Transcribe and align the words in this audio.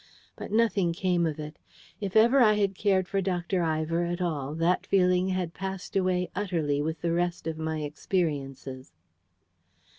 But 0.35 0.51
nothing 0.51 0.93
came 0.93 1.27
of 1.27 1.39
it. 1.39 1.59
If 1.99 2.15
ever 2.15 2.39
I 2.39 2.53
had 2.53 2.73
cared 2.73 3.07
for 3.07 3.21
Dr. 3.21 3.61
Ivor 3.61 4.03
at 4.03 4.19
all, 4.19 4.55
that 4.55 4.87
feeling 4.87 5.27
had 5.27 5.53
passed 5.53 5.95
away 5.95 6.31
utterly 6.35 6.81
with 6.81 7.01
the 7.01 7.13
rest 7.13 7.45
of 7.45 7.59
my 7.59 7.81
experiences. 7.81 8.93